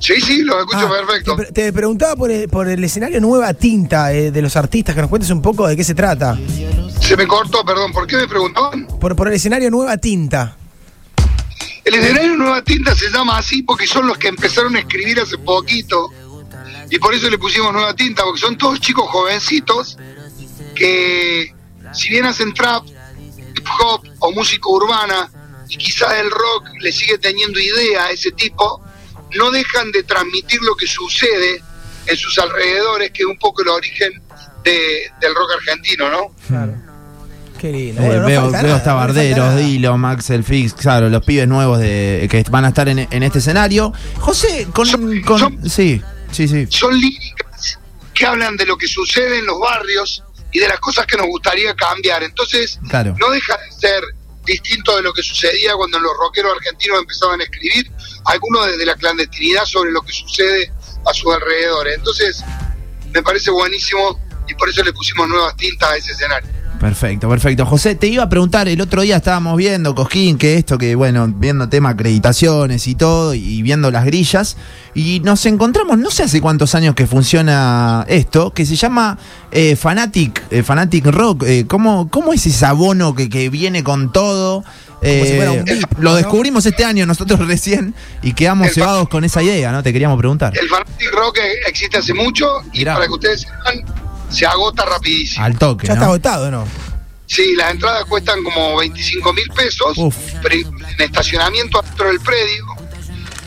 Sí, 0.00 0.14
sí, 0.20 0.42
lo 0.42 0.60
escucho 0.60 0.86
Ah, 0.86 0.90
perfecto. 1.06 1.32
Te, 1.36 1.42
pre- 1.42 1.52
te 1.52 1.72
preguntaba 1.72 2.14
por 2.14 2.30
el, 2.30 2.48
por 2.48 2.68
el 2.68 2.82
escenario 2.84 3.20
Nueva 3.20 3.52
Tinta 3.54 4.12
eh, 4.12 4.30
de 4.30 4.42
los 4.42 4.54
artistas, 4.56 4.94
que 4.94 5.00
nos 5.00 5.10
cuentes 5.10 5.30
un 5.30 5.42
poco 5.42 5.66
de 5.66 5.76
qué 5.76 5.82
se 5.82 5.94
trata. 5.94 6.38
Se 7.00 7.16
me 7.16 7.26
cortó, 7.26 7.64
perdón, 7.64 7.92
¿por 7.92 8.06
qué 8.06 8.16
me 8.16 8.28
preguntaban? 8.28 8.86
Por, 9.00 9.16
por 9.16 9.26
el 9.28 9.34
escenario 9.34 9.70
Nueva 9.70 9.96
Tinta. 9.96 10.56
El 11.88 11.94
escenario 11.94 12.36
Nueva 12.36 12.62
Tinta 12.62 12.94
se 12.94 13.08
llama 13.10 13.38
así 13.38 13.62
porque 13.62 13.86
son 13.86 14.06
los 14.06 14.18
que 14.18 14.28
empezaron 14.28 14.76
a 14.76 14.80
escribir 14.80 15.18
hace 15.20 15.38
poquito. 15.38 16.10
Y 16.90 16.98
por 16.98 17.14
eso 17.14 17.30
le 17.30 17.38
pusimos 17.38 17.72
Nueva 17.72 17.94
Tinta, 17.94 18.24
porque 18.24 18.40
son 18.40 18.58
todos 18.58 18.78
chicos 18.80 19.08
jovencitos 19.10 19.96
que, 20.74 21.54
si 21.94 22.10
bien 22.10 22.26
hacen 22.26 22.52
trap, 22.52 22.84
hip 22.86 23.66
hop 23.80 24.02
o 24.18 24.32
música 24.32 24.68
urbana, 24.68 25.30
y 25.68 25.76
quizás 25.78 26.12
el 26.20 26.30
rock 26.30 26.66
le 26.80 26.92
sigue 26.92 27.16
teniendo 27.18 27.58
idea 27.58 28.04
a 28.04 28.10
ese 28.10 28.32
tipo, 28.32 28.82
no 29.36 29.50
dejan 29.50 29.90
de 29.92 30.02
transmitir 30.02 30.60
lo 30.62 30.74
que 30.76 30.86
sucede 30.86 31.62
en 32.06 32.16
sus 32.16 32.38
alrededores, 32.38 33.10
que 33.12 33.22
es 33.22 33.28
un 33.28 33.38
poco 33.38 33.62
el 33.62 33.68
origen 33.68 34.12
de- 34.62 35.10
del 35.20 35.34
rock 35.34 35.52
argentino, 35.54 36.10
¿no? 36.10 36.34
Claro. 36.46 36.74
Qué 37.58 37.72
lindo. 37.72 38.00
Eh, 38.02 38.06
Bueno, 38.06 38.22
no 38.22 38.26
veo, 38.28 38.42
veo 38.42 38.50
nada, 38.50 38.58
hasta 38.58 38.68
no 38.68 38.74
falta 38.74 38.94
Barderos, 38.94 39.38
nada. 39.38 39.56
Dilo, 39.56 39.98
Max, 39.98 40.30
el 40.30 40.44
Fix, 40.44 40.74
claro, 40.74 41.08
los 41.08 41.24
pibes 41.24 41.48
nuevos 41.48 41.78
de, 41.78 42.28
que 42.30 42.44
van 42.50 42.64
a 42.64 42.68
estar 42.68 42.88
en, 42.88 43.00
en 43.10 43.22
este 43.22 43.38
escenario. 43.40 43.92
José, 44.20 44.68
con, 44.72 44.86
Son- 44.86 45.20
con- 45.22 45.38
son- 45.40 45.68
sí, 45.70 46.00
sí, 46.30 46.46
sí. 46.48 46.66
son 46.70 46.98
líricas 46.98 47.78
que 48.14 48.26
hablan 48.26 48.56
de 48.56 48.66
lo 48.66 48.76
que 48.76 48.86
sucede 48.86 49.38
en 49.38 49.46
los 49.46 49.58
barrios 49.60 50.22
y 50.52 50.58
de 50.60 50.68
las 50.68 50.78
cosas 50.80 51.06
que 51.06 51.16
nos 51.16 51.26
gustaría 51.26 51.74
cambiar. 51.74 52.22
Entonces, 52.22 52.78
Claro. 52.88 53.14
no 53.20 53.30
deja 53.30 53.56
de 53.58 53.72
ser 53.72 54.02
distinto 54.44 54.96
de 54.96 55.02
lo 55.02 55.12
que 55.12 55.22
sucedía 55.22 55.74
cuando 55.76 55.98
los 56.00 56.12
rockeros 56.18 56.52
argentinos 56.56 57.00
empezaban 57.00 57.40
a 57.40 57.44
escribir, 57.44 57.90
algunos 58.24 58.66
desde 58.66 58.86
la 58.86 58.94
clandestinidad 58.94 59.64
sobre 59.66 59.90
lo 59.92 60.00
que 60.02 60.12
sucede 60.12 60.72
a 61.04 61.12
sus 61.12 61.32
alrededores. 61.34 61.96
Entonces, 61.98 62.42
me 63.12 63.22
parece 63.22 63.50
buenísimo 63.50 64.18
y 64.48 64.54
por 64.54 64.68
eso 64.70 64.82
le 64.82 64.92
pusimos 64.92 65.28
nuevas 65.28 65.54
tintas 65.56 65.90
a 65.90 65.96
ese 65.96 66.12
escenario. 66.12 66.48
Perfecto, 66.80 67.28
perfecto. 67.28 67.66
José, 67.66 67.96
te 67.96 68.06
iba 68.06 68.22
a 68.22 68.28
preguntar, 68.28 68.68
el 68.68 68.80
otro 68.80 69.02
día 69.02 69.16
estábamos 69.16 69.56
viendo, 69.56 69.94
Cosquín, 69.94 70.38
que 70.38 70.54
esto, 70.54 70.78
que 70.78 70.94
bueno, 70.94 71.26
viendo 71.28 71.68
tema 71.68 71.90
acreditaciones 71.90 72.86
y 72.86 72.94
todo, 72.94 73.34
y 73.34 73.62
viendo 73.62 73.90
las 73.90 74.04
grillas, 74.04 74.56
y 74.94 75.20
nos 75.20 75.44
encontramos, 75.46 75.98
no 75.98 76.10
sé 76.10 76.22
hace 76.22 76.40
cuántos 76.40 76.74
años 76.76 76.94
que 76.94 77.06
funciona 77.06 78.04
esto, 78.08 78.52
que 78.52 78.64
se 78.64 78.76
llama 78.76 79.18
eh, 79.50 79.74
Fanatic, 79.74 80.42
eh, 80.50 80.62
Fanatic 80.62 81.06
Rock. 81.06 81.44
Eh, 81.46 81.64
¿cómo, 81.66 82.08
¿Cómo 82.10 82.32
es 82.32 82.46
ese 82.46 82.64
abono 82.64 83.14
que, 83.14 83.28
que 83.28 83.48
viene 83.50 83.82
con 83.82 84.12
todo? 84.12 84.64
Si 85.00 85.36
fuera 85.36 85.52
un 85.52 85.64
VIP, 85.64 85.98
lo 85.98 86.10
¿no? 86.10 86.16
descubrimos 86.16 86.66
este 86.66 86.84
año 86.84 87.06
nosotros 87.06 87.38
recién 87.46 87.94
y 88.20 88.32
quedamos 88.32 88.72
cebados 88.72 89.08
con 89.08 89.22
esa 89.24 89.42
idea, 89.42 89.70
¿no? 89.70 89.80
Te 89.82 89.92
queríamos 89.92 90.18
preguntar. 90.18 90.52
El 90.60 90.68
Fanatic 90.68 91.12
Rock 91.12 91.38
existe 91.68 91.98
hace 91.98 92.14
mucho 92.14 92.46
y 92.72 92.78
Mirá. 92.78 92.94
para 92.94 93.06
que 93.06 93.12
ustedes 93.12 93.42
sepan, 93.42 93.84
se 94.30 94.46
agota 94.46 94.84
rapidísimo. 94.84 95.44
Al 95.44 95.58
toque, 95.58 95.86
Ya 95.86 95.94
está 95.94 96.06
agotado, 96.06 96.50
¿no? 96.50 96.66
Sí, 97.26 97.54
las 97.56 97.72
entradas 97.72 98.06
cuestan 98.06 98.42
como 98.42 98.76
25 98.78 99.32
mil 99.34 99.48
pesos, 99.50 99.98
en 99.98 101.00
estacionamiento 101.00 101.82
dentro 101.82 102.08
del 102.08 102.20
predio, 102.20 102.64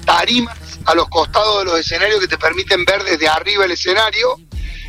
tarimas 0.06 0.58
a 0.86 0.94
los 0.94 1.08
costados 1.10 1.60
de 1.60 1.66
los 1.66 1.80
escenarios 1.80 2.20
que 2.20 2.28
te 2.28 2.38
permiten 2.38 2.86
ver 2.86 3.04
desde 3.04 3.28
arriba 3.28 3.66
el 3.66 3.72
escenario, 3.72 4.40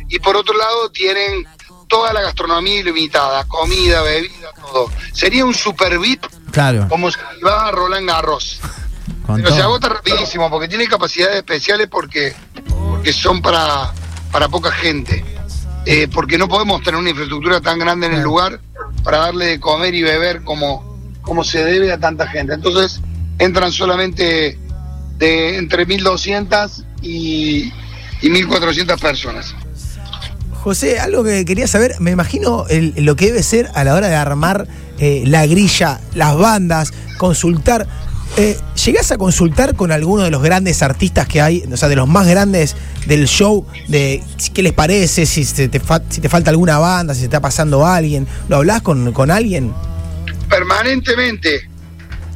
y 0.09 0.19
por 0.19 0.35
otro 0.35 0.55
lado 0.55 0.89
tienen 0.91 1.45
toda 1.87 2.13
la 2.13 2.21
gastronomía 2.21 2.79
ilimitada, 2.79 3.45
comida, 3.45 4.01
bebida, 4.03 4.51
todo. 4.55 4.91
Sería 5.11 5.43
un 5.45 5.53
super 5.53 5.97
VIP 5.97 6.25
Claro, 6.51 6.87
como 6.87 7.09
si 7.09 7.17
va 7.43 7.67
a 7.67 7.71
Roland 7.71 8.07
Garros. 8.07 8.59
con 9.25 9.41
Pero 9.41 9.55
se 9.55 9.61
agota 9.61 9.89
rapidísimo 9.89 10.49
porque 10.51 10.67
tiene 10.67 10.87
capacidades 10.87 11.37
especiales 11.37 11.87
porque, 11.89 12.35
porque 12.67 13.11
son 13.11 13.41
para, 13.41 13.91
para 14.31 14.47
poca 14.49 14.71
gente. 14.71 15.32
Eh, 15.85 16.07
porque 16.13 16.37
no 16.37 16.47
podemos 16.47 16.81
tener 16.81 16.99
una 16.99 17.09
infraestructura 17.09 17.59
tan 17.59 17.77
grande 17.79 18.07
en 18.07 18.13
el 18.13 18.21
lugar 18.23 18.59
para 19.03 19.17
darle 19.17 19.45
de 19.47 19.59
comer 19.59 19.93
y 19.93 20.01
beber 20.01 20.41
como, 20.43 20.97
como 21.21 21.43
se 21.43 21.63
debe 21.63 21.91
a 21.91 21.99
tanta 21.99 22.27
gente. 22.27 22.53
Entonces 22.53 23.01
entran 23.37 23.71
solamente 23.71 24.57
de 25.17 25.57
entre 25.57 25.85
1.200 25.85 26.83
y, 27.01 27.71
y 28.21 28.29
1.400 28.29 28.99
personas. 28.99 29.53
José, 30.63 30.99
algo 30.99 31.25
que 31.25 31.43
quería 31.43 31.67
saber, 31.67 31.95
me 31.99 32.11
imagino 32.11 32.65
el- 32.69 32.93
lo 32.97 33.17
que 33.17 33.25
debe 33.25 33.43
ser 33.43 33.69
a 33.75 33.83
la 33.83 33.93
hora 33.95 34.07
de 34.07 34.15
armar 34.15 34.65
eh, 34.99 35.23
la 35.25 35.45
grilla, 35.45 35.99
las 36.15 36.37
bandas, 36.37 36.93
consultar. 37.17 37.87
Eh, 38.35 38.57
¿Llegás 38.83 39.11
a 39.11 39.17
consultar 39.17 39.75
con 39.75 39.91
alguno 39.91 40.23
de 40.23 40.31
los 40.31 40.41
grandes 40.41 40.81
artistas 40.81 41.27
que 41.27 41.39
hay, 41.39 41.63
o 41.71 41.77
sea, 41.77 41.87
de 41.87 41.95
los 41.95 42.07
más 42.07 42.27
grandes 42.27 42.75
del 43.05 43.27
show, 43.27 43.67
de 43.87 44.23
qué 44.55 44.63
les 44.63 44.73
parece, 44.73 45.27
si, 45.27 45.43
se 45.45 45.67
te, 45.69 45.79
fa- 45.79 46.01
si 46.09 46.19
te 46.19 46.29
falta 46.29 46.49
alguna 46.49 46.79
banda, 46.79 47.13
si 47.13 47.19
se 47.19 47.25
está 47.25 47.39
pasando 47.41 47.85
alguien? 47.85 48.27
¿Lo 48.49 48.55
hablás 48.57 48.81
con, 48.81 49.11
con 49.13 49.29
alguien? 49.29 49.73
permanentemente. 50.49 51.69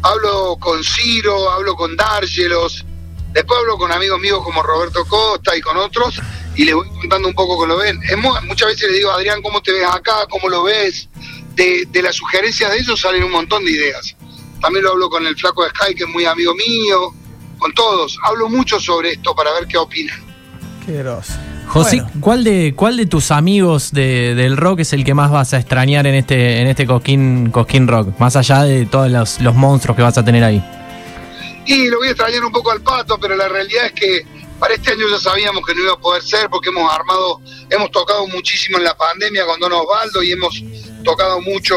Hablo 0.02 0.58
con 0.60 0.84
Ciro, 0.84 1.52
hablo 1.52 1.76
con 1.76 1.96
Dargelos, 1.96 2.86
después 3.34 3.60
hablo 3.60 3.78
con 3.78 3.92
amigos 3.92 4.20
míos 4.20 4.40
como 4.44 4.64
Roberto 4.64 5.06
Costa 5.06 5.56
y 5.56 5.62
con 5.62 5.78
otros, 5.78 6.20
y 6.56 6.64
les 6.66 6.74
voy 6.76 6.88
contando 7.00 7.28
un 7.28 7.34
poco 7.36 7.56
cómo 7.58 7.68
lo 7.68 7.78
ven. 7.78 8.00
Muchas 8.46 8.70
veces 8.70 8.90
les 8.90 8.98
digo, 9.00 9.12
Adrián, 9.12 9.42
¿cómo 9.42 9.62
te 9.62 9.72
ves 9.72 9.88
acá? 9.92 10.14
¿Cómo 10.30 10.50
lo 10.50 10.64
ves? 10.64 11.10
De, 11.56 11.88
de 11.92 12.02
las 12.04 12.16
sugerencias 12.16 12.72
de 12.72 12.78
ellos 12.80 13.00
salen 13.00 13.24
un 13.24 13.32
montón 13.32 13.66
de 13.66 13.72
ideas. 13.72 14.16
También 14.62 14.84
lo 14.84 14.92
hablo 14.92 15.10
con 15.10 15.26
el 15.26 15.36
flaco 15.38 15.64
de 15.64 15.70
Sky, 15.70 15.96
que 15.96 16.04
es 16.04 16.10
muy 16.10 16.26
amigo 16.26 16.54
mío, 16.56 17.14
con 17.60 17.74
todos. 17.74 18.18
Hablo 18.24 18.50
mucho 18.50 18.80
sobre 18.80 19.12
esto 19.12 19.36
para 19.36 19.52
ver 19.54 19.68
qué 19.68 19.78
opinan. 19.78 20.20
Qué 20.86 20.94
groso. 20.94 21.34
José, 21.68 21.98
Bueno. 21.98 22.12
¿cuál 22.22 22.44
de 22.46 22.74
cuál 22.76 22.96
de 22.98 23.06
tus 23.08 23.30
amigos 23.32 23.92
de- 23.92 24.36
del 24.36 24.56
rock 24.56 24.80
es 24.80 24.94
el 24.94 25.04
que 25.04 25.14
más 25.14 25.30
vas 25.32 25.54
a 25.54 25.58
extrañar 25.58 26.08
en 26.08 26.16
este 26.16 26.62
en 26.62 26.68
este 26.68 26.88
Cosquín, 26.88 27.52
Cosquín 27.52 27.88
Rock? 27.90 28.18
Más 28.20 28.36
allá 28.38 28.64
de 28.64 28.86
todos 28.86 29.12
los, 29.12 29.42
los 29.42 29.54
monstruos 29.54 29.98
que 29.98 30.02
vas 30.04 30.18
a 30.18 30.24
tener 30.24 30.44
ahí. 30.46 30.64
Y 31.66 31.90
lo 31.90 31.98
voy 31.98 32.08
a 32.08 32.12
extrañar 32.12 32.44
un 32.46 32.52
poco 32.54 32.72
al 32.72 32.82
pato, 32.82 33.20
pero 33.20 33.36
la 33.36 33.50
realidad 33.50 33.88
es 33.88 33.92
que 33.92 34.26
para 34.58 34.74
este 34.76 34.92
año 34.94 35.02
ya 35.12 35.20
sabíamos 35.20 35.62
que 35.68 35.76
no 35.76 35.82
iba 35.84 35.94
a 35.94 35.98
poder 36.00 36.24
ser 36.24 36.50
porque 36.50 36.70
hemos 36.70 36.90
armado, 36.92 37.42
hemos 37.70 37.92
tocado 37.92 38.26
muchísimo 38.28 38.78
en 38.78 38.86
la 38.86 38.96
pandemia 38.96 39.46
con 39.46 39.60
Don 39.60 39.74
Osvaldo 39.74 40.24
y 40.24 40.32
hemos 40.32 40.64
tocado 41.04 41.42
mucho 41.42 41.76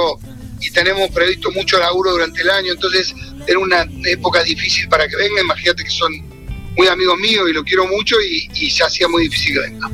y 0.60 0.70
tenemos 0.70 1.10
previsto 1.10 1.50
mucho 1.52 1.78
laburo 1.78 2.12
durante 2.12 2.42
el 2.42 2.50
año, 2.50 2.72
entonces 2.72 3.14
era 3.46 3.58
una 3.58 3.86
época 4.04 4.42
difícil 4.42 4.88
para 4.88 5.08
que 5.08 5.16
venga, 5.16 5.40
imagínate 5.40 5.84
que 5.84 5.90
son 5.90 6.12
muy 6.76 6.86
amigos 6.86 7.18
míos 7.18 7.48
y 7.48 7.52
lo 7.52 7.64
quiero 7.64 7.86
mucho 7.86 8.16
y, 8.20 8.48
y 8.54 8.70
se 8.70 8.84
hacía 8.84 9.08
muy 9.08 9.24
difícil 9.24 9.54
que 9.54 9.60
venga. 9.60 9.90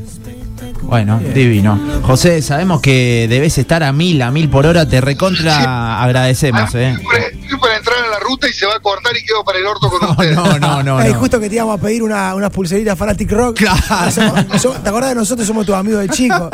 Bueno, 0.87 1.19
divino. 1.19 1.79
José, 2.03 2.41
sabemos 2.43 2.81
que 2.81 3.27
debes 3.29 3.59
estar 3.59 3.83
a 3.83 3.93
mil, 3.93 4.23
a 4.23 4.31
mil 4.31 4.49
por 4.49 4.67
hora. 4.67 4.89
Te 4.89 5.01
recontra 5.01 6.03
agradecemos, 6.03 6.75
Ah, 6.75 6.79
¿eh? 6.81 6.97
estoy 7.43 7.59
para- 7.59 7.77
entrar 7.77 7.99
a 7.99 8.09
la 8.11 8.19
ruta 8.21 8.49
y 8.49 8.53
se 8.53 8.65
va 8.67 8.75
a 8.77 8.81
cortar 8.81 9.13
y 9.17 9.25
quedo 9.25 9.45
para 9.45 9.59
el 9.59 9.67
orto 9.67 9.89
con 9.91 10.01
No, 10.03 10.11
ustedes. 10.13 10.35
no, 10.37 10.59
no, 10.59 10.83
no. 10.83 11.01
No. 11.05 11.15
justo 11.15 11.39
que 11.41 11.49
te 11.49 11.57
íbamos 11.57 11.79
a 11.79 11.83
pedir 11.83 12.03
una, 12.03 12.35
unas 12.35 12.51
pulseritas 12.51 12.97
Fanatic 12.99 13.31
Rock. 13.33 13.57
Claro. 13.59 14.11
Somos- 14.11 14.63
somos- 14.63 14.83
¿Te 14.83 14.89
acordás 14.89 15.11
de 15.11 15.15
nosotros? 15.17 15.47
Somos 15.47 15.67
tus 15.67 15.75
amigos 15.75 16.01
de 16.03 16.09
chico. 16.11 16.51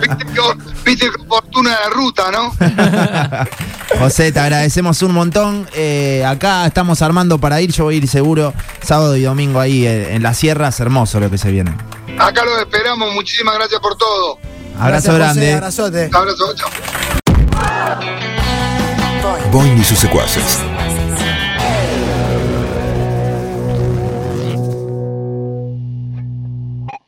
Viste 0.00 0.24
que- 0.26 0.40
Viste 0.84 1.06
qué 1.06 1.24
fortuna 1.28 1.70
de 1.70 1.76
la 1.76 1.90
ruta, 1.94 2.22
¿no? 2.32 2.52
José, 3.98 4.32
te 4.32 4.40
agradecemos 4.40 5.00
un 5.02 5.12
montón. 5.12 5.66
Eh, 5.74 6.24
acá 6.26 6.66
estamos 6.66 7.02
armando 7.02 7.38
para 7.38 7.60
ir. 7.60 7.72
Yo 7.72 7.84
voy 7.84 7.94
a 7.96 7.98
ir 7.98 8.08
seguro 8.08 8.52
sábado 8.82 9.16
y 9.16 9.22
domingo 9.22 9.60
ahí 9.60 9.86
eh, 9.86 10.14
en 10.14 10.22
las 10.22 10.36
sierras. 10.38 10.78
Hermoso 10.80 11.20
lo 11.20 11.30
que 11.30 11.38
se 11.38 11.50
viene. 11.50 11.72
Acá 12.18 12.44
los 12.44 12.58
esperamos, 12.60 13.12
muchísimas 13.14 13.54
gracias 13.54 13.80
por 13.80 13.96
todo. 13.96 14.38
Abrazo 14.78 15.12
Gracias, 15.12 15.12
José, 15.12 15.18
grande. 15.18 15.52
abrazote. 15.54 16.10
Abrazo, 16.12 16.54
chao. 16.54 16.70
Boing 19.52 19.78
y 19.78 19.84
sus 19.84 19.98
secuaces. 19.98 20.58